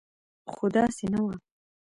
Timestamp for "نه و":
1.13-1.27